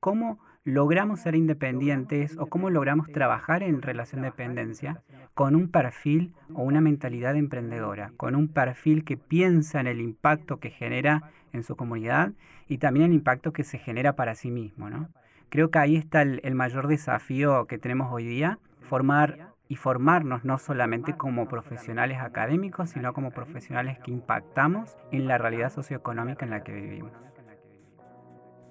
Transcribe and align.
cómo 0.00 0.38
logramos 0.64 1.20
ser 1.20 1.34
independientes 1.34 2.36
o 2.38 2.46
cómo 2.46 2.70
logramos 2.70 3.10
trabajar 3.12 3.62
en 3.62 3.80
relación 3.82 4.22
de 4.22 4.28
dependencia 4.28 5.02
con 5.34 5.54
un 5.54 5.68
perfil 5.68 6.34
o 6.54 6.62
una 6.62 6.80
mentalidad 6.80 7.36
emprendedora, 7.36 8.12
con 8.16 8.34
un 8.34 8.48
perfil 8.48 9.04
que 9.04 9.16
piensa 9.16 9.80
en 9.80 9.86
el 9.86 10.00
impacto 10.00 10.58
que 10.58 10.70
genera 10.70 11.30
en 11.52 11.62
su 11.62 11.76
comunidad 11.76 12.32
y 12.68 12.78
también 12.78 13.06
el 13.06 13.12
impacto 13.12 13.52
que 13.52 13.64
se 13.64 13.78
genera 13.78 14.16
para 14.16 14.34
sí 14.34 14.50
mismo. 14.50 14.90
¿no? 14.90 15.08
Creo 15.48 15.70
que 15.70 15.78
ahí 15.78 15.96
está 15.96 16.22
el, 16.22 16.40
el 16.44 16.54
mayor 16.54 16.88
desafío 16.88 17.66
que 17.66 17.78
tenemos 17.78 18.12
hoy 18.12 18.26
día, 18.26 18.58
formar 18.80 19.50
y 19.68 19.76
formarnos 19.76 20.44
no 20.44 20.58
solamente 20.58 21.16
como 21.16 21.46
profesionales 21.48 22.18
académicos, 22.20 22.90
sino 22.90 23.12
como 23.12 23.30
profesionales 23.30 23.98
que 24.00 24.10
impactamos 24.10 24.96
en 25.12 25.28
la 25.28 25.38
realidad 25.38 25.72
socioeconómica 25.72 26.44
en 26.44 26.50
la 26.50 26.64
que 26.64 26.72
vivimos. 26.72 27.12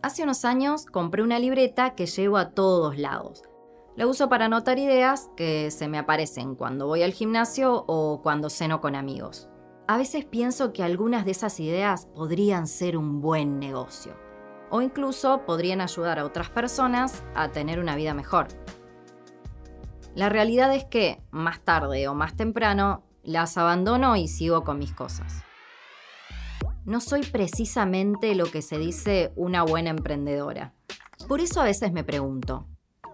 Hace 0.02 0.23
unos 0.23 0.45
años 0.45 0.86
compré 0.86 1.23
una 1.23 1.39
libreta 1.39 1.93
que 1.93 2.05
llevo 2.05 2.38
a 2.38 2.52
todos 2.52 2.98
lados. 2.98 3.44
La 3.98 4.08
uso 4.08 4.30
para 4.30 4.45
anotar 4.45 4.80
ideas 4.80 5.30
que 5.35 5.72
se 5.72 5.89
me 5.89 5.98
aparecen 5.98 6.55
cuando 6.55 6.88
voy 6.88 7.03
al 7.03 7.12
gimnasio 7.12 7.84
o 7.85 8.22
cuando 8.22 8.49
ceno 8.49 8.80
con 8.80 8.95
amigos. 8.95 9.49
A 9.89 9.98
veces 9.98 10.23
pienso 10.23 10.72
que 10.72 10.84
algunas 10.84 11.25
de 11.25 11.31
esas 11.31 11.59
ideas 11.59 12.05
podrían 12.16 12.66
ser 12.67 12.95
un 12.95 13.20
buen 13.20 13.59
negocio 13.59 14.16
o 14.70 14.81
incluso 14.81 15.45
podrían 15.45 15.81
ayudar 15.81 16.17
a 16.17 16.25
otras 16.25 16.50
personas 16.50 17.22
a 17.36 17.50
tener 17.50 17.77
una 17.80 17.97
vida 17.97 18.13
mejor. 18.13 18.47
La 20.16 20.30
realidad 20.30 20.73
es 20.73 20.86
que, 20.86 21.22
más 21.30 21.59
tarde 21.59 22.08
o 22.08 22.13
más 22.13 22.38
temprano, 22.38 23.03
las 23.23 23.58
abandono 23.58 24.16
y 24.16 24.30
sigo 24.30 24.63
con 24.63 24.80
mis 24.80 24.94
cosas 24.94 25.44
no 26.89 27.02
soy 27.02 27.21
precisamente 27.21 28.34
lo 28.34 28.45
que 28.48 28.63
se 28.63 28.79
dice 28.79 29.31
una 29.35 29.61
buena 29.61 29.91
emprendedora. 29.91 30.73
Por 31.27 31.39
eso 31.39 31.61
a 31.61 31.66
veces 31.66 31.91
me 31.91 32.03
pregunto, 32.03 32.66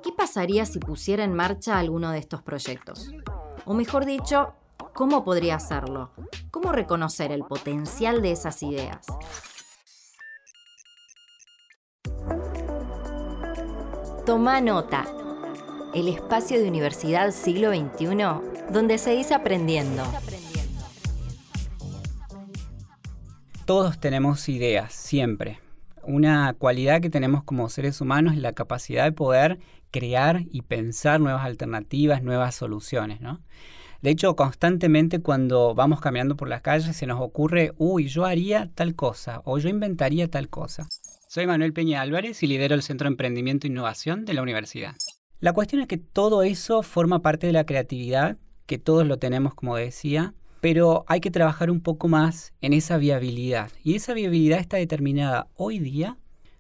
¿qué 0.02 0.14
pasaría 0.14 0.66
si 0.66 0.80
pusiera 0.80 1.26
en 1.26 1.34
marcha 1.34 1.78
alguno 1.78 2.12
de 2.12 2.20
estos 2.20 2.42
proyectos? 2.42 3.12
O 3.66 3.74
mejor 3.74 4.06
dicho, 4.06 4.54
¿cómo 4.94 5.26
podría 5.26 5.56
hacerlo? 5.56 6.12
¿Cómo 6.52 6.72
reconocer 6.72 7.34
el 7.34 7.44
potencial 7.44 8.22
de 8.22 8.32
esas 8.32 8.64
ideas? 8.64 9.06
Toma 14.26 14.62
nota. 14.62 15.06
El 15.94 16.08
espacio 16.08 16.62
de 16.62 16.70
Universidad 16.70 17.32
Siglo 17.32 17.72
XXI 17.72 18.16
donde 18.72 18.98
se 18.98 19.12
dice 19.12 19.34
aprendiendo. 19.34 20.04
Todos 23.66 24.00
tenemos 24.00 24.48
ideas, 24.48 24.94
siempre. 24.94 25.60
Una 26.04 26.54
cualidad 26.54 27.02
que 27.02 27.10
tenemos 27.10 27.44
como 27.44 27.68
seres 27.68 28.00
humanos 28.00 28.36
es 28.36 28.40
la 28.40 28.54
capacidad 28.54 29.06
de 29.06 29.12
poder 29.12 29.58
crear 29.90 30.44
y 30.52 30.62
pensar 30.62 31.20
nuevas 31.20 31.44
alternativas, 31.44 32.22
nuevas 32.22 32.54
soluciones, 32.54 33.22
¿no? 33.22 33.42
De 34.04 34.12
hecho, 34.12 34.36
constantemente 34.36 35.20
cuando 35.20 35.74
vamos 35.74 36.00
caminando 36.00 36.38
por 36.38 36.48
las 36.48 36.62
calles 36.62 36.96
se 36.96 37.08
nos 37.08 37.20
ocurre, 37.20 37.74
uy, 37.80 38.08
yo 38.08 38.26
haría 38.26 38.70
tal 38.76 38.94
cosa 38.94 39.42
o 39.46 39.58
yo 39.58 39.68
inventaría 39.68 40.30
tal 40.30 40.48
cosa. 40.48 40.88
Soy 41.28 41.48
Manuel 41.48 41.74
Peña 41.74 42.02
Álvarez 42.02 42.44
y 42.44 42.48
lidero 42.48 42.76
el 42.76 42.84
Centro 42.84 43.06
de 43.06 43.14
Emprendimiento 43.14 43.66
e 43.66 43.72
Innovación 43.72 44.26
de 44.26 44.36
la 44.36 44.44
universidad. 44.44 44.94
La 45.40 45.54
cuestión 45.54 45.82
es 45.82 45.88
que 45.88 45.98
todo 45.98 46.44
eso 46.44 46.84
forma 46.84 47.24
parte 47.24 47.48
de 47.48 47.54
la 47.54 47.66
creatividad, 47.66 48.38
que 48.68 48.78
todos 48.78 49.08
lo 49.08 49.18
tenemos, 49.18 49.56
como 49.56 49.76
decía, 49.76 50.36
pero 50.66 51.06
hay 51.08 51.20
que 51.20 51.30
trabajar 51.30 51.70
un 51.70 51.80
poco 51.80 52.08
más 52.08 52.52
en 52.60 52.74
esa 52.74 52.98
viabilidad. 52.98 53.70
Y 53.84 53.94
esa 53.94 54.16
viabilidad 54.16 54.58
está 54.58 54.78
determinada 54.78 55.48
hoy 55.54 55.78
día 55.78 56.18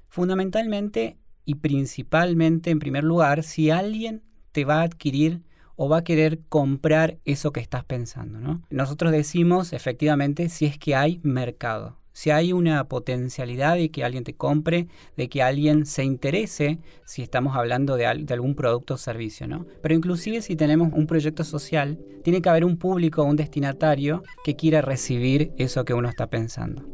fundamentalmente 0.09 1.17
y 1.43 1.55
principalmente, 1.55 2.69
en 2.69 2.77
primer 2.77 3.03
lugar, 3.03 3.41
si 3.41 3.71
alguien 3.71 4.21
te 4.51 4.63
va 4.63 4.81
a 4.81 4.83
adquirir 4.83 5.41
o 5.75 5.89
va 5.89 5.97
a 5.97 6.03
querer 6.03 6.41
comprar 6.49 7.17
eso 7.25 7.51
que 7.51 7.61
estás 7.61 7.83
pensando. 7.83 8.61
Nosotros 8.69 9.11
decimos 9.11 9.73
efectivamente 9.73 10.49
si 10.49 10.67
es 10.67 10.77
que 10.77 10.95
hay 10.95 11.19
mercado 11.23 11.97
si 12.15 12.31
hay 12.31 12.53
una 12.53 12.87
potencialidad 12.87 13.75
de 13.75 13.91
que 13.91 14.05
alguien 14.05 14.23
te 14.23 14.33
compre, 14.33 14.87
de 15.17 15.27
que 15.27 15.43
alguien 15.43 15.85
se 15.85 16.05
interese, 16.05 16.79
si 17.03 17.21
estamos 17.21 17.57
hablando 17.57 17.97
de, 17.97 18.05
algún 18.05 18.55
producto 18.55 18.93
o 18.93 18.97
servicio, 18.97 19.49
¿no? 19.49 19.65
Pero 19.81 19.95
inclusive 19.95 20.41
si 20.41 20.55
tenemos 20.55 20.93
un 20.93 21.07
proyecto 21.07 21.43
social, 21.43 21.99
tiene 22.23 22.41
que 22.41 22.47
haber 22.47 22.63
un 22.63 22.77
público, 22.77 23.23
un 23.23 23.35
destinatario 23.35 24.23
que 24.45 24.55
quiera 24.55 24.81
recibir 24.81 25.51
eso 25.57 25.83
que 25.83 25.93
uno 25.93 26.07
está 26.07 26.27
pensando. 26.27 26.85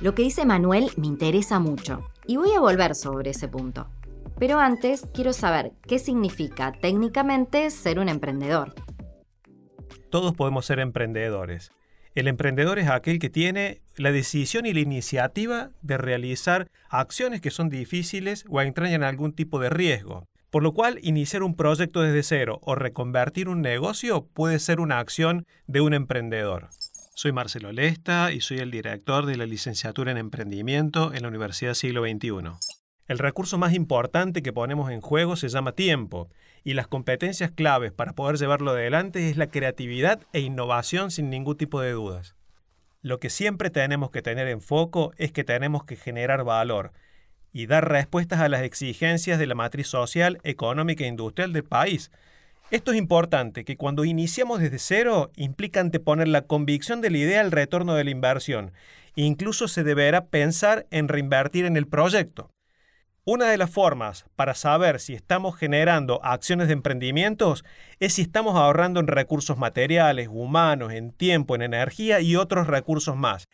Lo 0.00 0.14
que 0.14 0.22
dice 0.22 0.46
Manuel 0.46 0.92
me 0.96 1.08
interesa 1.08 1.60
mucho 1.60 2.08
y 2.26 2.38
voy 2.38 2.52
a 2.52 2.60
volver 2.60 2.94
sobre 2.94 3.32
ese 3.32 3.48
punto. 3.48 3.86
Pero 4.38 4.58
antes 4.60 5.06
quiero 5.12 5.34
saber 5.34 5.72
qué 5.82 5.98
significa 5.98 6.72
técnicamente 6.72 7.68
ser 7.68 7.98
un 7.98 8.08
emprendedor. 8.08 8.74
Todos 10.08 10.34
podemos 10.34 10.64
ser 10.64 10.78
emprendedores 10.78 11.70
el 12.14 12.28
emprendedor 12.28 12.78
es 12.78 12.88
aquel 12.88 13.18
que 13.18 13.30
tiene 13.30 13.80
la 13.96 14.12
decisión 14.12 14.66
y 14.66 14.72
la 14.72 14.80
iniciativa 14.80 15.70
de 15.82 15.98
realizar 15.98 16.68
acciones 16.88 17.40
que 17.40 17.50
son 17.50 17.68
difíciles 17.68 18.44
o 18.48 18.60
entrañan 18.60 19.02
algún 19.02 19.32
tipo 19.32 19.58
de 19.58 19.70
riesgo. 19.70 20.28
Por 20.50 20.62
lo 20.62 20.72
cual, 20.72 21.00
iniciar 21.02 21.42
un 21.42 21.56
proyecto 21.56 22.00
desde 22.02 22.22
cero 22.22 22.60
o 22.62 22.76
reconvertir 22.76 23.48
un 23.48 23.60
negocio 23.60 24.28
puede 24.32 24.60
ser 24.60 24.78
una 24.78 25.00
acción 25.00 25.46
de 25.66 25.80
un 25.80 25.94
emprendedor. 25.94 26.68
Soy 27.16 27.32
Marcelo 27.32 27.72
Lesta 27.72 28.32
y 28.32 28.40
soy 28.40 28.58
el 28.58 28.70
director 28.70 29.26
de 29.26 29.36
la 29.36 29.46
licenciatura 29.46 30.12
en 30.12 30.18
emprendimiento 30.18 31.12
en 31.12 31.22
la 31.22 31.28
Universidad 31.28 31.74
Siglo 31.74 32.04
XXI. 32.04 32.73
El 33.06 33.18
recurso 33.18 33.58
más 33.58 33.74
importante 33.74 34.42
que 34.42 34.54
ponemos 34.54 34.90
en 34.90 35.02
juego 35.02 35.36
se 35.36 35.48
llama 35.48 35.72
tiempo, 35.72 36.30
y 36.62 36.72
las 36.72 36.86
competencias 36.86 37.50
claves 37.50 37.92
para 37.92 38.14
poder 38.14 38.38
llevarlo 38.38 38.70
adelante 38.70 39.28
es 39.28 39.36
la 39.36 39.48
creatividad 39.48 40.22
e 40.32 40.40
innovación 40.40 41.10
sin 41.10 41.28
ningún 41.28 41.58
tipo 41.58 41.82
de 41.82 41.92
dudas. 41.92 42.34
Lo 43.02 43.20
que 43.20 43.28
siempre 43.28 43.68
tenemos 43.68 44.10
que 44.10 44.22
tener 44.22 44.48
en 44.48 44.62
foco 44.62 45.12
es 45.18 45.32
que 45.32 45.44
tenemos 45.44 45.84
que 45.84 45.96
generar 45.96 46.44
valor 46.44 46.92
y 47.52 47.66
dar 47.66 47.90
respuestas 47.90 48.40
a 48.40 48.48
las 48.48 48.62
exigencias 48.62 49.38
de 49.38 49.46
la 49.46 49.54
matriz 49.54 49.88
social, 49.88 50.38
económica 50.42 51.04
e 51.04 51.08
industrial 51.08 51.52
del 51.52 51.64
país. 51.64 52.10
Esto 52.70 52.92
es 52.92 52.96
importante, 52.96 53.66
que 53.66 53.76
cuando 53.76 54.06
iniciamos 54.06 54.60
desde 54.60 54.78
cero 54.78 55.30
implica 55.36 55.80
anteponer 55.80 56.28
la 56.28 56.46
convicción 56.46 57.02
de 57.02 57.10
la 57.10 57.18
idea 57.18 57.40
al 57.42 57.52
retorno 57.52 57.94
de 57.94 58.04
la 58.04 58.10
inversión. 58.10 58.72
Incluso 59.14 59.68
se 59.68 59.84
deberá 59.84 60.24
pensar 60.24 60.86
en 60.90 61.08
reinvertir 61.08 61.66
en 61.66 61.76
el 61.76 61.86
proyecto. 61.86 62.50
Una 63.26 63.46
de 63.46 63.56
las 63.56 63.70
formas 63.70 64.26
para 64.36 64.52
saber 64.52 65.00
si 65.00 65.14
estamos 65.14 65.56
generando 65.56 66.22
acciones 66.22 66.66
de 66.66 66.74
emprendimientos 66.74 67.64
es 67.98 68.12
si 68.12 68.20
estamos 68.20 68.54
ahorrando 68.54 69.00
en 69.00 69.06
recursos 69.06 69.56
materiales, 69.56 70.28
humanos, 70.30 70.92
en 70.92 71.10
tiempo, 71.10 71.54
en 71.54 71.62
energía 71.62 72.20
y 72.20 72.36
otros 72.36 72.66
recursos 72.66 73.16
más. 73.16 73.48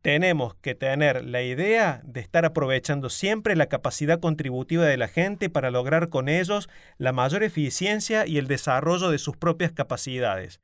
Tenemos 0.00 0.54
que 0.54 0.76
tener 0.76 1.24
la 1.24 1.42
idea 1.42 2.02
de 2.04 2.20
estar 2.20 2.44
aprovechando 2.44 3.10
siempre 3.10 3.56
la 3.56 3.66
capacidad 3.66 4.20
contributiva 4.20 4.84
de 4.84 4.96
la 4.96 5.08
gente 5.08 5.50
para 5.50 5.72
lograr 5.72 6.08
con 6.08 6.28
ellos 6.28 6.68
la 6.96 7.12
mayor 7.12 7.42
eficiencia 7.42 8.28
y 8.28 8.38
el 8.38 8.46
desarrollo 8.46 9.10
de 9.10 9.18
sus 9.18 9.36
propias 9.36 9.72
capacidades. 9.72 10.60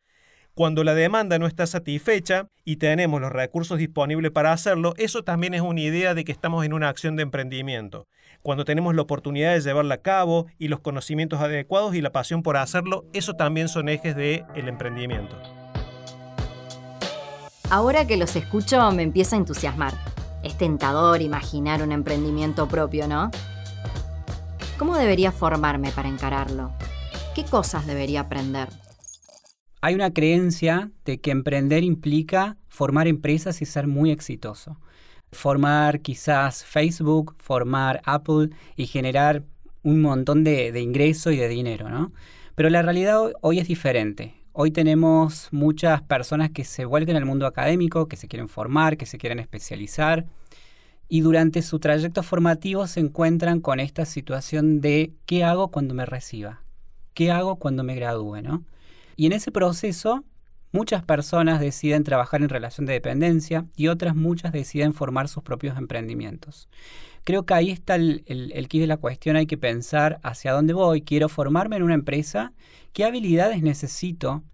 Cuando 0.55 0.85
la 0.85 0.95
demanda 0.95 1.39
no 1.39 1.47
está 1.47 1.67
satisfecha 1.67 2.49
y 2.65 2.77
tenemos 2.77 3.21
los 3.21 3.33
recursos 3.33 3.79
disponibles 3.79 4.31
para 4.31 4.53
hacerlo, 4.53 4.95
eso 4.99 5.23
también 5.25 5.55
es 5.55 5.63
una 5.63 5.81
idea 5.81 6.15
de 6.15 6.25
que 6.25 6.33
estamos 6.33 6.65
en 6.65 6.73
una 6.73 6.89
acción 6.89 7.17
de 7.17 7.23
emprendimiento 7.23 8.07
cuando 8.43 8.65
tenemos 8.65 8.95
la 8.95 9.03
oportunidad 9.03 9.55
de 9.55 9.61
llevarla 9.61 9.95
a 9.95 10.03
cabo 10.03 10.47
y 10.59 10.69
los 10.69 10.81
conocimientos 10.81 11.41
adecuados 11.41 11.95
y 11.95 12.01
la 12.01 12.11
pasión 12.11 12.43
por 12.43 12.57
hacerlo, 12.57 13.05
eso 13.13 13.35
también 13.35 13.69
son 13.69 13.89
ejes 13.89 14.17
del 14.17 14.45
el 14.55 14.69
emprendimiento. 14.69 15.37
Ahora 17.71 18.07
que 18.07 18.17
los 18.17 18.37
escucho 18.37 18.91
me 18.91 19.03
empieza 19.03 19.37
a 19.37 19.39
entusiasmar. 19.39 19.95
Es 20.43 20.59
tentador 20.59 21.23
imaginar 21.23 21.83
un 21.83 21.93
emprendimiento 21.93 22.67
propio, 22.67 23.07
¿no? 23.07 23.31
¿Cómo 24.77 24.97
debería 24.97 25.31
formarme 25.31 25.93
para 25.93 26.09
encararlo? 26.09 26.73
¿Qué 27.35 27.45
cosas 27.45 27.87
debería 27.87 28.23
aprender? 28.23 28.69
Hay 29.83 29.95
una 29.95 30.13
creencia 30.15 30.91
de 31.05 31.21
que 31.21 31.31
emprender 31.31 31.85
implica 31.85 32.57
formar 32.69 33.07
empresas 33.07 33.61
y 33.61 33.67
ser 33.67 33.87
muy 33.87 34.11
exitoso 34.11 34.79
formar 35.33 36.01
quizás 36.01 36.65
Facebook, 36.65 37.35
formar 37.39 38.03
Apple 38.05 38.51
y 38.77 38.87
generar 38.87 39.43
un 39.83 40.01
montón 40.01 40.45
de, 40.45 40.79
ingreso 40.81 41.31
y 41.33 41.37
de 41.37 41.49
dinero, 41.49 41.89
¿no? 41.89 42.13
Pero 42.55 42.71
la 42.71 42.83
realidad 42.83 43.33
hoy, 43.41 43.59
es 43.59 43.67
diferente. 43.67 44.35
Hoy 44.53 44.71
tenemos 44.71 45.49
muchas 45.51 46.03
personas 46.03 46.51
que 46.51 46.65
se 46.65 46.85
vuelven 46.85 47.17
al 47.17 47.25
mundo 47.25 47.47
académico, 47.47 48.07
que 48.07 48.17
se 48.17 48.29
quieren 48.29 48.49
formar, 48.49 48.99
que 48.99 49.07
se 49.07 49.17
quieren 49.17 49.39
especializar 49.39 50.27
y 51.09 51.23
durante 51.23 51.63
su 51.63 51.79
trayecto 51.79 52.23
formativo 52.23 52.87
se 52.87 53.01
encuentran 53.01 53.61
con 53.61 53.81
esta 53.81 54.05
situación 54.05 54.81
de 54.81 55.13
¿qué 55.25 55.45
hago 55.45 55.69
cuando 55.69 55.95
me 55.95 56.07
reciba? 56.07 56.63
¿Qué 57.15 57.31
hago 57.31 57.57
cuando 57.57 57.83
me 57.83 57.95
gradúe? 57.95 58.43
¿no? 58.43 58.65
Y 59.17 59.27
en 59.27 59.33
ese 59.33 59.51
proceso 59.51 60.25
Muchas 60.75 61.03
personas 61.03 61.61
deciden 61.61 62.03
trabajar 62.03 62.41
en 62.41 62.49
relación 62.49 62.87
de 62.87 62.95
dependencia 62.95 63.67
y 63.77 63.89
otras 63.89 64.17
muchas 64.17 64.53
deciden 64.53 64.95
formar 64.95 65.29
sus 65.29 65.43
propios 65.43 65.77
emprendimientos. 65.77 66.67
Creo 67.25 67.45
que 67.45 67.53
ahí 67.53 67.71
está 67.71 67.97
el, 67.97 68.25
el, 68.27 68.69
kit 68.69 68.81
de 68.81 68.87
la 68.87 68.97
cuestión, 68.97 69.37
hay 69.37 69.45
que 69.45 69.59
pensar 69.59 70.19
hacia 70.23 70.53
dónde 70.53 70.73
voy, 70.73 71.03
quiero 71.03 71.29
formarme 71.29 71.77
en 71.77 71.83
una 71.83 71.93
empresa, 71.93 72.55
qué 72.95 73.05
habilidades 73.05 73.63
necesito 73.63 74.45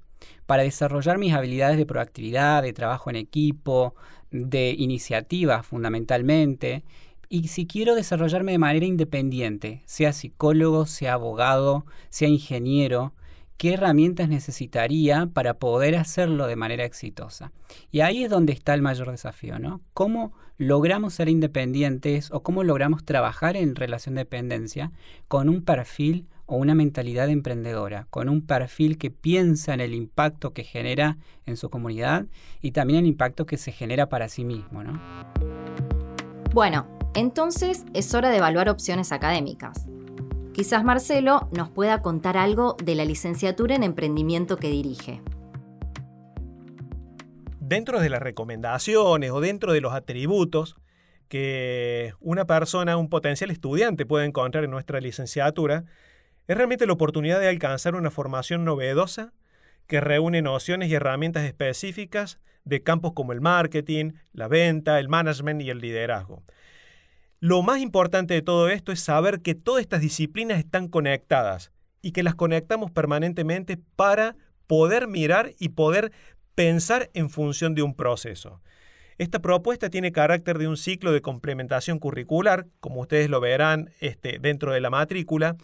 para 0.44 0.64
desarrollar 0.64 1.18
mis 1.18 1.34
habilidades 1.34 1.76
de 1.76 1.86
proactividad, 1.86 2.64
de 2.64 2.72
trabajo 2.72 3.10
en 3.10 3.16
equipo, 3.16 3.94
de 4.32 4.74
iniciativa 4.76 5.62
fundamentalmente, 5.62 6.82
y 7.28 7.48
si 7.48 7.66
quiero 7.66 7.94
desarrollarme 7.94 8.52
de 8.52 8.58
manera 8.58 8.86
independiente, 8.86 9.82
sea 9.84 10.12
psicólogo, 10.12 10.86
sea 10.86 11.12
abogado, 11.12 11.84
sea 12.08 12.28
ingeniero, 12.28 13.12
qué 13.58 13.74
herramientas 13.74 14.28
necesitaría 14.28 15.26
para 15.26 15.54
poder 15.54 15.96
hacerlo 15.96 16.46
de 16.46 16.56
manera 16.56 16.84
exitosa. 16.84 17.52
Y 17.90 18.00
ahí 18.00 18.24
es 18.24 18.30
donde 18.30 18.52
está 18.52 18.72
el 18.72 18.82
mayor 18.82 19.10
desafío, 19.10 19.58
¿no? 19.58 19.82
¿Cómo 19.92 20.32
logramos 20.56 21.14
ser 21.14 21.28
independientes 21.28 22.30
o 22.32 22.42
cómo 22.42 22.62
logramos 22.62 23.04
trabajar 23.04 23.56
en 23.56 23.74
relación 23.74 24.14
de 24.14 24.20
dependencia 24.20 24.92
con 25.26 25.48
un 25.48 25.62
perfil 25.62 26.28
o 26.46 26.56
una 26.56 26.74
mentalidad 26.74 27.28
emprendedora, 27.28 28.06
con 28.10 28.28
un 28.28 28.46
perfil 28.46 28.96
que 28.96 29.10
piensa 29.10 29.74
en 29.74 29.80
el 29.80 29.92
impacto 29.92 30.52
que 30.52 30.64
genera 30.64 31.18
en 31.44 31.56
su 31.56 31.68
comunidad 31.68 32.26
y 32.62 32.70
también 32.70 33.00
el 33.00 33.06
impacto 33.06 33.44
que 33.44 33.58
se 33.58 33.72
genera 33.72 34.08
para 34.08 34.28
sí 34.28 34.44
mismo, 34.44 34.82
¿no? 34.82 35.00
Bueno, 36.54 36.86
entonces 37.14 37.84
es 37.92 38.14
hora 38.14 38.30
de 38.30 38.38
evaluar 38.38 38.68
opciones 38.68 39.12
académicas. 39.12 39.86
Quizás 40.58 40.82
Marcelo 40.82 41.48
nos 41.52 41.70
pueda 41.70 42.02
contar 42.02 42.36
algo 42.36 42.76
de 42.82 42.96
la 42.96 43.04
licenciatura 43.04 43.76
en 43.76 43.84
emprendimiento 43.84 44.56
que 44.56 44.68
dirige. 44.68 45.22
Dentro 47.60 48.00
de 48.00 48.10
las 48.10 48.20
recomendaciones 48.20 49.30
o 49.30 49.40
dentro 49.40 49.72
de 49.72 49.80
los 49.80 49.92
atributos 49.92 50.74
que 51.28 52.12
una 52.18 52.44
persona, 52.44 52.96
un 52.96 53.08
potencial 53.08 53.52
estudiante 53.52 54.04
puede 54.04 54.26
encontrar 54.26 54.64
en 54.64 54.72
nuestra 54.72 55.00
licenciatura, 55.00 55.84
es 56.48 56.56
realmente 56.56 56.88
la 56.88 56.94
oportunidad 56.94 57.38
de 57.38 57.48
alcanzar 57.48 57.94
una 57.94 58.10
formación 58.10 58.64
novedosa 58.64 59.32
que 59.86 60.00
reúne 60.00 60.42
nociones 60.42 60.90
y 60.90 60.94
herramientas 60.94 61.44
específicas 61.44 62.40
de 62.64 62.82
campos 62.82 63.12
como 63.12 63.32
el 63.32 63.40
marketing, 63.40 64.14
la 64.32 64.48
venta, 64.48 64.98
el 64.98 65.08
management 65.08 65.62
y 65.62 65.70
el 65.70 65.78
liderazgo. 65.78 66.42
Lo 67.40 67.62
más 67.62 67.80
importante 67.80 68.34
de 68.34 68.42
todo 68.42 68.68
esto 68.68 68.90
es 68.90 68.98
saber 68.98 69.40
que 69.40 69.54
todas 69.54 69.82
estas 69.82 70.00
disciplinas 70.00 70.58
están 70.58 70.88
conectadas 70.88 71.70
y 72.02 72.10
que 72.10 72.24
las 72.24 72.34
conectamos 72.34 72.90
permanentemente 72.90 73.78
para 73.94 74.34
poder 74.66 75.06
mirar 75.06 75.52
y 75.60 75.68
poder 75.68 76.10
pensar 76.56 77.10
en 77.14 77.30
función 77.30 77.76
de 77.76 77.82
un 77.82 77.94
proceso. 77.94 78.60
Esta 79.18 79.38
propuesta 79.38 79.88
tiene 79.88 80.10
carácter 80.10 80.58
de 80.58 80.66
un 80.66 80.76
ciclo 80.76 81.12
de 81.12 81.22
complementación 81.22 82.00
curricular, 82.00 82.66
como 82.80 83.02
ustedes 83.02 83.30
lo 83.30 83.40
verán 83.40 83.90
este, 84.00 84.40
dentro 84.40 84.72
de 84.72 84.80
la 84.80 84.90
matrícula, 84.90 85.56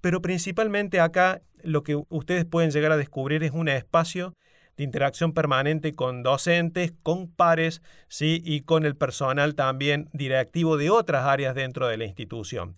pero 0.00 0.22
principalmente 0.22 0.98
acá 0.98 1.40
lo 1.62 1.84
que 1.84 2.02
ustedes 2.08 2.44
pueden 2.44 2.72
llegar 2.72 2.90
a 2.90 2.96
descubrir 2.96 3.44
es 3.44 3.52
un 3.52 3.68
espacio 3.68 4.34
de 4.76 4.84
interacción 4.84 5.32
permanente 5.32 5.94
con 5.94 6.22
docentes, 6.22 6.92
con 7.02 7.28
pares 7.28 7.82
¿sí? 8.08 8.42
y 8.44 8.62
con 8.62 8.84
el 8.84 8.96
personal 8.96 9.54
también 9.54 10.08
directivo 10.12 10.76
de 10.76 10.90
otras 10.90 11.26
áreas 11.26 11.54
dentro 11.54 11.88
de 11.88 11.96
la 11.96 12.04
institución. 12.04 12.76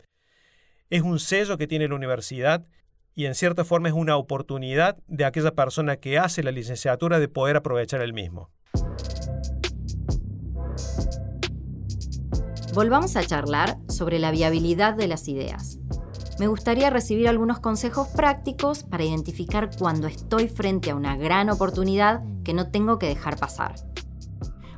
Es 0.90 1.02
un 1.02 1.18
sello 1.18 1.56
que 1.58 1.66
tiene 1.66 1.88
la 1.88 1.94
universidad 1.94 2.66
y 3.14 3.26
en 3.26 3.34
cierta 3.34 3.64
forma 3.64 3.88
es 3.88 3.94
una 3.94 4.16
oportunidad 4.16 4.96
de 5.06 5.24
aquella 5.24 5.52
persona 5.52 5.96
que 5.96 6.18
hace 6.18 6.42
la 6.42 6.50
licenciatura 6.50 7.18
de 7.18 7.28
poder 7.28 7.56
aprovechar 7.56 8.00
el 8.00 8.12
mismo. 8.12 8.50
Volvamos 12.74 13.14
a 13.14 13.24
charlar 13.24 13.76
sobre 13.88 14.18
la 14.18 14.32
viabilidad 14.32 14.94
de 14.94 15.06
las 15.06 15.28
ideas 15.28 15.78
me 16.38 16.48
gustaría 16.48 16.90
recibir 16.90 17.28
algunos 17.28 17.60
consejos 17.60 18.08
prácticos 18.08 18.82
para 18.82 19.04
identificar 19.04 19.70
cuando 19.78 20.08
estoy 20.08 20.48
frente 20.48 20.90
a 20.90 20.96
una 20.96 21.16
gran 21.16 21.48
oportunidad 21.48 22.22
que 22.44 22.54
no 22.54 22.70
tengo 22.70 22.98
que 22.98 23.06
dejar 23.06 23.38
pasar. 23.38 23.74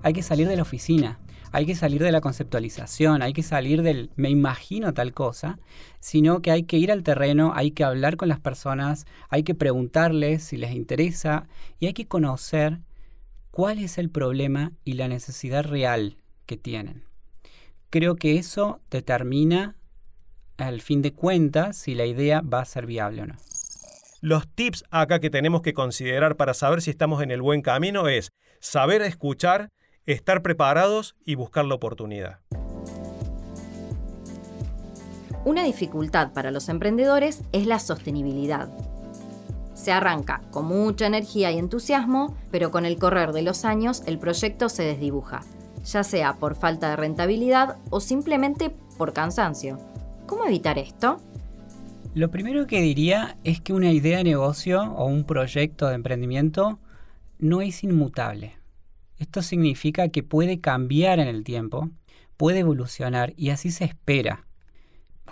Hay 0.03 0.13
que 0.13 0.23
salir 0.23 0.49
de 0.49 0.57
la 0.57 0.63
oficina, 0.63 1.19
hay 1.53 1.65
que 1.65 1.75
salir 1.75 2.03
de 2.03 2.13
la 2.13 2.21
conceptualización, 2.21 3.23
hay 3.23 3.33
que 3.33 3.43
salir 3.43 3.83
del 3.83 4.11
me 4.17 4.29
imagino 4.29 4.93
tal 4.93 5.15
cosa, 5.15 5.59
sino 6.01 6.43
que 6.43 6.51
hay 6.51 6.65
que 6.65 6.77
ir 6.77 6.93
al 6.93 7.03
terreno, 7.03 7.53
hay 7.55 7.71
que 7.71 7.85
hablar 7.85 8.17
con 8.17 8.29
las 8.29 8.41
personas, 8.41 9.07
hay 9.31 9.43
que 9.43 9.55
preguntarles 9.55 10.45
si 10.45 10.59
les 10.59 10.73
interesa 10.73 11.49
y 11.81 11.87
hay 11.87 11.95
que 11.95 12.07
conocer 12.07 12.81
cuál 13.51 13.79
es 13.79 13.97
el 13.97 14.11
problema 14.11 14.73
y 14.85 14.93
la 14.93 15.09
necesidad 15.09 15.65
real 15.65 16.19
que 16.45 16.59
tienen. 16.59 17.05
Creo 17.89 18.17
que 18.17 18.37
eso 18.37 18.81
determina 18.91 19.77
al 20.59 20.81
fin 20.81 21.03
de 21.03 21.13
cuentas 21.13 21.77
si 21.77 21.95
la 21.95 22.07
idea 22.07 22.41
va 22.41 22.61
a 22.61 22.65
ser 22.65 22.87
viable 22.87 23.23
o 23.23 23.27
no. 23.27 23.37
Los 24.21 24.49
tips 24.49 24.85
acá 24.91 25.21
que 25.21 25.31
tenemos 25.31 25.63
que 25.63 25.75
considerar 25.75 26.37
para 26.37 26.55
saber 26.55 26.83
si 26.83 26.91
estamos 26.91 27.23
en 27.23 27.31
el 27.31 27.43
buen 27.43 27.63
camino 27.63 28.09
es 28.09 28.33
saber 28.61 29.03
escuchar, 29.03 29.71
estar 30.07 30.43
preparados 30.43 31.15
y 31.25 31.35
buscar 31.35 31.65
la 31.65 31.75
oportunidad. 31.75 32.41
Una 35.45 35.63
dificultad 35.63 36.33
para 36.33 36.51
los 36.51 36.69
emprendedores 36.69 37.43
es 37.53 37.67
la 37.67 37.79
sostenibilidad. 37.79 38.69
Se 39.75 39.93
arranca 39.93 40.41
con 40.51 40.65
mucha 40.65 41.07
energía 41.07 41.53
y 41.53 41.59
entusiasmo, 41.59 42.37
pero 42.51 42.73
con 42.73 42.85
el 42.85 42.99
correr 42.99 43.33
de 43.33 43.43
los 43.43 43.65
años 43.65 44.03
el 44.07 44.19
proyecto 44.19 44.69
se 44.69 44.83
desdibuja, 44.83 45.43
ya 45.85 46.03
sea 46.03 46.35
por 46.35 46.57
falta 46.57 46.91
de 46.91 46.97
rentabilidad 46.97 47.77
o 47.91 48.01
simplemente 48.01 48.71
por 48.99 49.13
cansancio. 49.13 49.79
¿Cómo 50.27 50.45
evitar 50.45 50.77
esto? 50.77 51.19
Lo 52.15 52.31
primero 52.33 52.67
que 52.67 52.81
diría 52.81 53.39
es 53.45 53.61
que 53.61 53.73
una 53.73 53.93
idea 53.93 54.19
de 54.19 54.25
negocio 54.25 54.83
o 54.83 55.07
un 55.07 55.25
proyecto 55.25 55.87
de 55.87 55.95
emprendimiento 55.95 56.81
no 57.39 57.63
es 57.63 57.85
inmutable. 57.85 58.59
Esto 59.19 59.41
significa 59.41 60.09
que 60.09 60.25
puede 60.25 60.61
cambiar 60.61 61.21
en 61.21 61.29
el 61.29 61.45
tiempo, 61.45 61.91
puede 62.37 62.61
evolucionar 62.61 63.35
y 63.37 63.51
así 63.51 63.71
se 63.71 63.85
espera. 63.85 64.47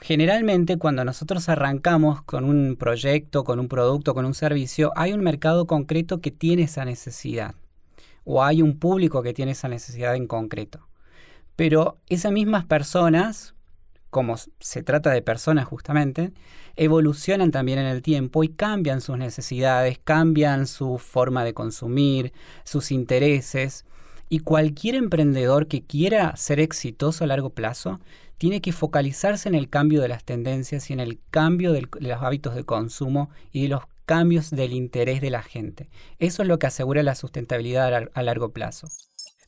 Generalmente 0.01 0.77
cuando 0.77 1.05
nosotros 1.05 1.49
arrancamos 1.49 2.23
con 2.23 2.45
un 2.45 2.77
proyecto, 2.77 3.43
con 3.43 3.59
un 3.59 3.67
producto, 3.67 4.15
con 4.15 4.25
un 4.25 4.35
servicio, 4.35 4.93
hay 4.95 5.13
un 5.13 5.23
mercado 5.23 5.67
concreto 5.67 6.21
que 6.21 6.31
tiene 6.31 6.63
esa 6.63 6.85
necesidad 6.85 7.57
o 8.23 8.45
hay 8.45 8.63
un 8.63 8.79
público 8.79 9.23
que 9.23 9.35
tiene 9.35 9.53
esa 9.53 9.69
necesidad 9.69 10.15
en 10.15 10.29
concreto. 10.29 10.89
Pero 11.57 11.99
esas 12.09 12.31
mismas 12.31 12.65
personas 12.65 13.55
como 14.15 14.37
se 14.61 14.85
trata 14.85 15.11
de 15.11 15.23
personas 15.23 15.67
justamente, 15.67 16.31
evolucionan 16.77 17.51
también 17.51 17.81
en 17.81 17.87
el 17.87 18.01
tiempo 18.01 18.45
y 18.45 18.49
cambian 18.49 19.01
sus 19.01 19.19
necesidades, 19.19 19.99
cambian 20.05 20.69
su 20.69 20.99
forma 20.99 21.43
de 21.43 21.53
consumir, 21.53 22.33
sus 22.63 22.93
intereses. 22.93 23.85
Y 24.29 24.39
cualquier 24.39 24.95
emprendedor 24.95 25.67
que 25.67 25.83
quiera 25.83 26.37
ser 26.37 26.61
exitoso 26.61 27.25
a 27.25 27.27
largo 27.27 27.51
plazo 27.51 27.99
tiene 28.39 28.61
que 28.61 28.71
focalizarse 28.71 29.49
en 29.49 29.57
el 29.57 29.69
cambio 29.69 30.01
de 30.01 30.07
las 30.07 30.23
tendencias 30.23 30.91
y 30.91 30.93
en 30.93 31.01
el 31.01 31.19
cambio 31.33 31.73
de 31.73 31.89
los 31.99 32.23
hábitos 32.23 32.55
de 32.55 32.63
consumo 32.63 33.31
y 33.51 33.63
de 33.63 33.71
los 33.71 33.83
cambios 34.07 34.51
del 34.51 34.75
interés 34.75 35.23
de 35.23 35.31
la 35.31 35.43
gente. 35.43 35.91
Eso 36.21 36.43
es 36.43 36.49
lo 36.49 36.61
que 36.61 36.69
asegura 36.69 37.03
la 37.03 37.17
sustentabilidad 37.17 38.11
a 38.15 38.23
largo 38.23 38.53
plazo 38.53 38.87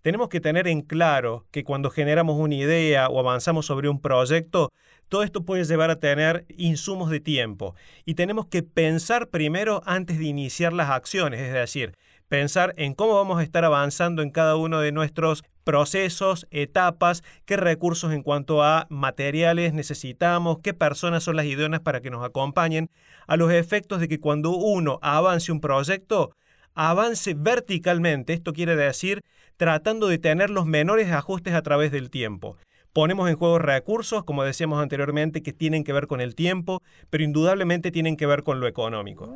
tenemos 0.02 0.28
que 0.28 0.40
tener 0.40 0.68
en 0.68 0.82
claro 0.82 1.46
que 1.50 1.64
cuando 1.64 1.90
generamos 1.90 2.38
una 2.38 2.54
idea 2.54 3.08
o 3.08 3.18
avanzamos 3.18 3.66
sobre 3.66 3.88
un 3.88 4.00
proyecto, 4.00 4.70
todo 5.08 5.22
esto 5.22 5.44
puede 5.44 5.64
llevar 5.64 5.90
a 5.90 6.00
tener 6.00 6.46
insumos 6.56 7.10
de 7.10 7.20
tiempo 7.20 7.74
y 8.04 8.14
tenemos 8.14 8.46
que 8.46 8.62
pensar 8.62 9.28
primero 9.28 9.82
antes 9.86 10.18
de 10.18 10.24
iniciar 10.24 10.72
las 10.72 10.90
acciones, 10.90 11.40
es 11.40 11.52
decir, 11.52 11.96
pensar 12.28 12.74
en 12.76 12.94
cómo 12.94 13.14
vamos 13.14 13.38
a 13.38 13.42
estar 13.42 13.64
avanzando 13.64 14.22
en 14.22 14.30
cada 14.30 14.56
uno 14.56 14.80
de 14.80 14.92
nuestros 14.92 15.44
procesos, 15.64 16.46
etapas, 16.50 17.22
qué 17.44 17.56
recursos 17.56 18.12
en 18.12 18.22
cuanto 18.22 18.62
a 18.62 18.86
materiales 18.88 19.74
necesitamos, 19.74 20.58
qué 20.62 20.74
personas 20.74 21.24
son 21.24 21.36
las 21.36 21.46
idóneas 21.46 21.82
para 21.82 22.00
que 22.00 22.10
nos 22.10 22.24
acompañen, 22.24 22.90
a 23.26 23.36
los 23.36 23.52
efectos 23.52 24.00
de 24.00 24.08
que 24.08 24.20
cuando 24.20 24.50
uno 24.50 24.98
avance 25.02 25.50
un 25.50 25.60
proyecto, 25.60 26.32
avance 26.74 27.34
verticalmente. 27.34 28.32
Esto 28.32 28.52
quiere 28.52 28.76
decir 28.76 29.22
tratando 29.56 30.08
de 30.08 30.18
tener 30.18 30.50
los 30.50 30.66
menores 30.66 31.10
ajustes 31.10 31.54
a 31.54 31.62
través 31.62 31.90
del 31.90 32.10
tiempo. 32.10 32.56
Ponemos 32.92 33.28
en 33.28 33.36
juego 33.36 33.58
recursos, 33.58 34.24
como 34.24 34.42
decíamos 34.42 34.82
anteriormente, 34.82 35.42
que 35.42 35.52
tienen 35.52 35.84
que 35.84 35.92
ver 35.92 36.06
con 36.06 36.20
el 36.20 36.34
tiempo, 36.34 36.82
pero 37.10 37.24
indudablemente 37.24 37.90
tienen 37.90 38.16
que 38.16 38.26
ver 38.26 38.42
con 38.42 38.60
lo 38.60 38.66
económico. 38.66 39.34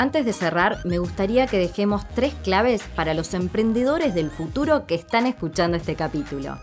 Antes 0.00 0.24
de 0.24 0.32
cerrar, 0.32 0.78
me 0.84 0.98
gustaría 0.98 1.46
que 1.46 1.58
dejemos 1.58 2.06
tres 2.14 2.32
claves 2.44 2.82
para 2.94 3.14
los 3.14 3.34
emprendedores 3.34 4.14
del 4.14 4.30
futuro 4.30 4.86
que 4.86 4.94
están 4.94 5.26
escuchando 5.26 5.76
este 5.76 5.96
capítulo. 5.96 6.58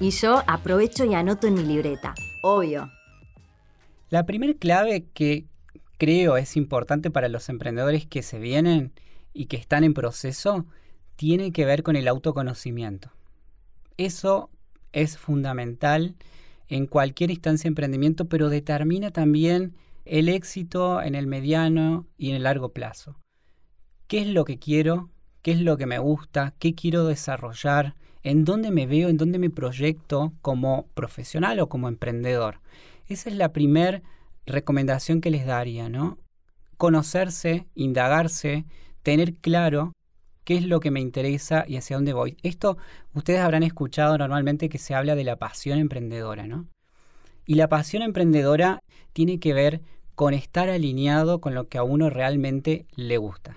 Y 0.00 0.10
yo 0.10 0.42
aprovecho 0.46 1.04
y 1.04 1.14
anoto 1.14 1.46
en 1.46 1.54
mi 1.54 1.64
libreta, 1.64 2.14
obvio. 2.42 2.90
La 4.08 4.24
primera 4.24 4.54
clave 4.54 5.04
que 5.12 5.44
creo 5.98 6.36
es 6.36 6.56
importante 6.56 7.10
para 7.10 7.28
los 7.28 7.48
emprendedores 7.48 8.06
que 8.06 8.22
se 8.22 8.38
vienen 8.38 8.92
y 9.32 9.46
que 9.46 9.56
están 9.56 9.84
en 9.84 9.94
proceso, 9.94 10.66
tiene 11.16 11.52
que 11.52 11.64
ver 11.64 11.82
con 11.82 11.96
el 11.96 12.08
autoconocimiento. 12.08 13.10
Eso 13.96 14.50
es 14.92 15.18
fundamental 15.18 16.16
en 16.68 16.86
cualquier 16.86 17.30
instancia 17.30 17.64
de 17.64 17.72
emprendimiento, 17.72 18.28
pero 18.28 18.48
determina 18.48 19.10
también 19.10 19.74
el 20.04 20.28
éxito 20.28 21.02
en 21.02 21.14
el 21.14 21.26
mediano 21.26 22.06
y 22.16 22.30
en 22.30 22.36
el 22.36 22.44
largo 22.44 22.72
plazo. 22.72 23.16
¿Qué 24.06 24.22
es 24.22 24.26
lo 24.26 24.44
que 24.44 24.58
quiero? 24.58 25.10
¿Qué 25.42 25.52
es 25.52 25.60
lo 25.60 25.76
que 25.76 25.86
me 25.86 25.98
gusta? 25.98 26.54
¿Qué 26.58 26.74
quiero 26.74 27.06
desarrollar? 27.06 27.94
¿En 28.22 28.44
dónde 28.44 28.70
me 28.70 28.86
veo? 28.86 29.08
¿En 29.08 29.16
dónde 29.16 29.38
me 29.38 29.50
proyecto 29.50 30.32
como 30.42 30.86
profesional 30.94 31.60
o 31.60 31.68
como 31.68 31.88
emprendedor? 31.88 32.60
Esa 33.08 33.30
es 33.30 33.36
la 33.36 33.52
primera 33.52 34.02
recomendación 34.46 35.20
que 35.20 35.30
les 35.30 35.46
daría, 35.46 35.88
¿no? 35.88 36.18
Conocerse, 36.76 37.66
indagarse, 37.74 38.64
tener 39.02 39.34
claro 39.34 39.92
qué 40.44 40.56
es 40.56 40.64
lo 40.64 40.80
que 40.80 40.90
me 40.90 41.00
interesa 41.00 41.64
y 41.66 41.76
hacia 41.76 41.96
dónde 41.96 42.12
voy. 42.12 42.36
Esto 42.42 42.76
ustedes 43.14 43.40
habrán 43.40 43.62
escuchado 43.62 44.18
normalmente 44.18 44.68
que 44.68 44.78
se 44.78 44.94
habla 44.94 45.14
de 45.14 45.24
la 45.24 45.36
pasión 45.36 45.78
emprendedora, 45.78 46.46
¿no? 46.46 46.66
Y 47.46 47.54
la 47.54 47.68
pasión 47.68 48.02
emprendedora 48.02 48.80
tiene 49.12 49.38
que 49.38 49.52
ver 49.52 49.80
con 50.14 50.34
estar 50.34 50.68
alineado 50.68 51.40
con 51.40 51.54
lo 51.54 51.68
que 51.68 51.78
a 51.78 51.82
uno 51.82 52.10
realmente 52.10 52.86
le 52.94 53.16
gusta. 53.18 53.56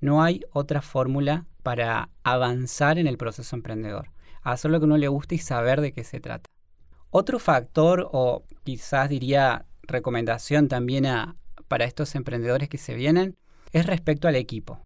No 0.00 0.22
hay 0.22 0.42
otra 0.52 0.82
fórmula 0.82 1.46
para 1.62 2.10
avanzar 2.22 2.98
en 2.98 3.06
el 3.06 3.18
proceso 3.18 3.56
emprendedor. 3.56 4.10
Hacer 4.42 4.70
lo 4.70 4.78
que 4.78 4.84
a 4.84 4.86
uno 4.86 4.98
le 4.98 5.08
gusta 5.08 5.34
y 5.34 5.38
saber 5.38 5.80
de 5.80 5.92
qué 5.92 6.04
se 6.04 6.20
trata. 6.20 6.48
Otro 7.10 7.38
factor, 7.38 8.08
o 8.12 8.44
quizás 8.62 9.08
diría 9.08 9.66
recomendación 9.82 10.68
también 10.68 11.06
para 11.68 11.84
estos 11.84 12.14
emprendedores 12.14 12.68
que 12.68 12.78
se 12.78 12.94
vienen, 12.94 13.36
es 13.72 13.86
respecto 13.86 14.28
al 14.28 14.36
equipo. 14.36 14.80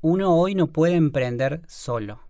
Uno 0.00 0.36
hoy 0.36 0.54
no 0.54 0.68
puede 0.68 0.94
emprender 0.94 1.62
solo. 1.66 2.20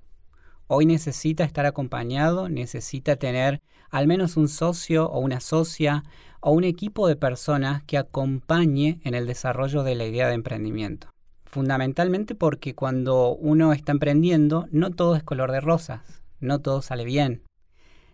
Hoy 0.66 0.86
necesita 0.86 1.44
estar 1.44 1.66
acompañado, 1.66 2.48
necesita 2.48 3.16
tener 3.16 3.60
al 3.90 4.06
menos 4.06 4.36
un 4.36 4.48
socio 4.48 5.08
o 5.10 5.18
una 5.20 5.40
socia 5.40 6.04
o 6.40 6.52
un 6.52 6.64
equipo 6.64 7.08
de 7.08 7.16
personas 7.16 7.82
que 7.84 7.98
acompañe 7.98 9.00
en 9.04 9.14
el 9.14 9.26
desarrollo 9.26 9.82
de 9.82 9.94
la 9.94 10.06
idea 10.06 10.28
de 10.28 10.34
emprendimiento. 10.34 11.08
Fundamentalmente 11.44 12.34
porque 12.34 12.74
cuando 12.74 13.34
uno 13.34 13.72
está 13.72 13.92
emprendiendo, 13.92 14.68
no 14.70 14.90
todo 14.90 15.16
es 15.16 15.24
color 15.24 15.50
de 15.50 15.60
rosas, 15.60 16.22
no 16.38 16.60
todo 16.60 16.82
sale 16.82 17.04
bien, 17.04 17.42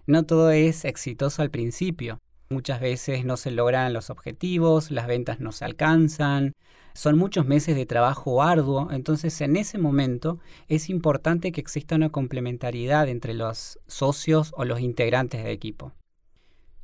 no 0.07 0.25
todo 0.25 0.51
es 0.51 0.85
exitoso 0.85 1.43
al 1.43 1.51
principio. 1.51 2.19
Muchas 2.49 2.81
veces 2.81 3.25
no 3.25 3.37
se 3.37 3.51
logran 3.51 3.93
los 3.93 4.09
objetivos, 4.11 4.91
las 4.91 5.07
ventas 5.07 5.41
no 5.41 5.51
se 5.51 5.65
alcanzan, 5.65 6.53
son 6.95 7.19
muchos 7.19 7.45
meses 7.45 7.77
de 7.77 7.87
trabajo 7.87 8.43
arduo, 8.43 8.91
entonces 8.91 9.41
en 9.41 9.57
ese 9.57 9.79
momento 9.79 10.39
es 10.69 10.89
importante 10.89 11.53
que 11.53 11.61
exista 11.61 11.97
una 11.97 12.11
complementariedad 12.11 13.09
entre 13.09 13.35
los 13.35 13.79
socios 13.87 14.53
o 14.57 14.65
los 14.65 14.81
integrantes 14.81 15.45
de 15.45 15.53
equipo. 15.53 15.93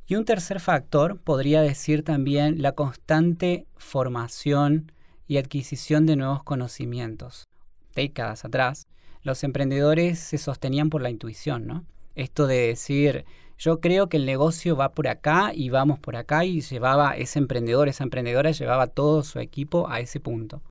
Y 0.05 0.15
un 0.15 0.25
tercer 0.25 0.59
factor 0.59 1.17
podría 1.17 1.61
decir 1.61 2.03
también 2.03 2.61
la 2.61 2.73
constante 2.73 3.65
formación 3.77 4.91
y 5.27 5.37
adquisición 5.37 6.05
de 6.05 6.17
nuevos 6.17 6.43
conocimientos. 6.43 7.47
Décadas 7.95 8.43
atrás, 8.43 8.87
los 9.21 9.43
emprendedores 9.43 10.19
se 10.19 10.37
sostenían 10.37 10.89
por 10.89 11.01
la 11.01 11.09
intuición, 11.09 11.65
¿no? 11.65 11.85
Esto 12.15 12.45
de 12.45 12.67
decir, 12.67 13.25
yo 13.63 13.79
creo 13.79 14.09
que 14.09 14.17
el 14.17 14.25
negocio 14.25 14.75
va 14.75 14.91
por 14.91 15.07
acá 15.07 15.53
y 15.55 15.69
vamos 15.69 15.97
por 15.97 16.17
acá 16.17 16.43
y 16.43 16.59
llevaba 16.59 17.15
ese 17.15 17.39
emprendedor, 17.39 17.87
esa 17.87 18.03
emprendedora 18.03 18.51
llevaba 18.51 18.87
todo 18.87 19.23
su 19.23 19.39
equipo 19.39 19.87
a 19.89 20.01
ese 20.01 20.19
punto. 20.19 20.61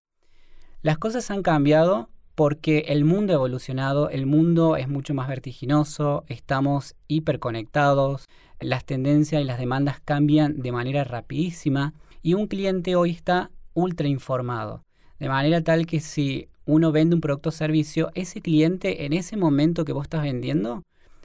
Las 0.82 0.98
cosas 0.98 1.30
han 1.30 1.42
cambiado 1.42 2.10
porque 2.34 2.84
el 2.88 3.06
mundo 3.06 3.32
ha 3.32 3.36
evolucionado, 3.36 4.10
el 4.10 4.26
mundo 4.26 4.76
es 4.76 4.88
mucho 4.88 5.14
más 5.14 5.26
vertiginoso, 5.26 6.24
estamos 6.28 6.94
hiperconectados, 7.08 8.28
las 8.60 8.84
tendencias 8.84 9.40
y 9.40 9.46
las 9.46 9.58
demandas 9.58 9.98
cambian 10.04 10.60
de 10.60 10.72
manera 10.72 11.02
rapidísima 11.02 11.94
y 12.22 12.34
un 12.34 12.46
cliente 12.46 12.94
hoy 12.94 13.12
está 13.12 13.50
ultra 13.72 14.06
informado, 14.06 14.84
de 15.18 15.30
manera 15.30 15.62
tal 15.62 15.86
que 15.86 16.00
si 16.00 16.50
uno 16.66 16.92
vende 16.92 17.14
un 17.14 17.22
producto 17.22 17.48
o 17.48 17.52
servicio, 17.52 18.10
ese 18.14 18.42
cliente 18.42 19.06
en 19.06 19.14
ese 19.14 19.38
momento 19.38 19.86
que 19.86 19.92
vos 19.92 20.04
estás 20.04 20.22
vendiendo 20.22 20.82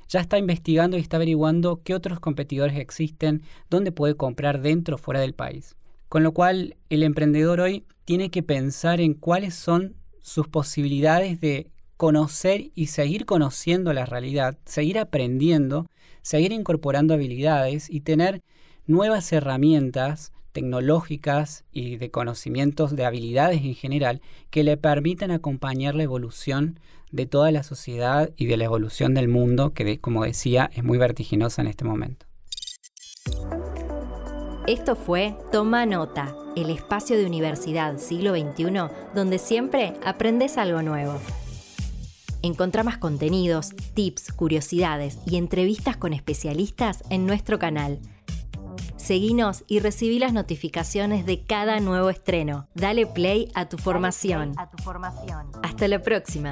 ya 0.08 0.20
está 0.20 0.38
investigando 0.38 0.98
y 0.98 1.02
está 1.02 1.18
averiguando 1.18 1.82
qué 1.84 1.94
otros 1.94 2.20
competidores 2.20 2.78
existen, 2.78 3.44
dónde 3.70 3.92
puede 3.92 4.16
comprar 4.16 4.62
dentro 4.62 4.96
o 4.96 4.98
fuera 4.98 5.20
del 5.20 5.34
país. 5.34 5.76
Con 6.10 6.24
lo 6.24 6.34
cual, 6.34 6.78
el 6.90 7.04
emprendedor 7.04 7.60
hoy 7.60 7.86
tiene 8.06 8.30
que 8.30 8.44
pensar 8.44 9.02
en 9.02 9.14
cuáles 9.14 9.56
son 9.56 9.96
sus 10.22 10.48
posibilidades 10.48 11.42
de 11.42 11.70
conocer 11.98 12.72
y 12.76 12.88
seguir 12.88 13.26
conociendo 13.26 13.92
la 13.92 14.06
realidad, 14.06 14.58
seguir 14.66 15.00
aprendiendo, 15.00 15.88
seguir 16.22 16.52
incorporando 16.52 17.14
habilidades 17.14 17.90
y 17.90 18.02
tener 18.02 18.42
nuevas 18.86 19.32
herramientas 19.34 20.32
tecnológicas 20.52 21.66
y 21.72 21.98
de 21.98 22.12
conocimientos 22.12 22.96
de 22.96 23.06
habilidades 23.06 23.62
en 23.62 23.76
general 23.76 24.22
que 24.50 24.64
le 24.64 24.78
permitan 24.78 25.32
acompañar 25.32 25.96
la 25.96 26.04
evolución 26.04 26.80
de 27.12 27.26
toda 27.26 27.52
la 27.52 27.64
sociedad 27.64 28.32
y 28.36 28.48
de 28.48 28.58
la 28.58 28.66
evolución 28.66 29.14
del 29.14 29.28
mundo, 29.28 29.74
que 29.74 30.00
como 30.00 30.24
decía 30.24 30.70
es 30.74 30.84
muy 30.84 30.98
vertiginosa 30.98 31.62
en 31.62 31.68
este 31.68 31.86
momento. 31.86 32.26
Esto 34.68 34.98
fue 34.98 35.38
Toma 35.50 35.86
Nota, 35.86 36.36
el 36.58 36.70
espacio 36.70 37.18
de 37.18 37.26
Universidad 37.26 37.98
Siglo 38.00 38.36
XXI 38.36 38.66
donde 39.16 39.40
siempre 39.40 39.94
aprendes 40.04 40.58
algo 40.58 40.82
nuevo. 40.82 41.20
Encontrá 42.42 42.84
más 42.84 42.98
contenidos, 42.98 43.70
tips, 43.94 44.32
curiosidades 44.34 45.20
y 45.26 45.38
entrevistas 45.38 45.98
con 45.98 46.14
especialistas 46.14 47.04
en 47.10 47.26
nuestro 47.26 47.60
canal. 47.60 48.00
Seguinos 49.08 49.64
y 49.70 49.80
recibí 49.80 50.20
las 50.20 50.34
notificaciones 50.34 51.26
de 51.26 51.42
cada 51.42 51.80
nuevo 51.80 52.10
estreno. 52.10 52.68
Dale 52.74 53.08
play 53.08 53.50
a 53.56 53.70
tu 53.70 53.78
formación. 53.78 54.54
Hasta 55.64 55.88
la 55.88 56.04
próxima. 56.04 56.52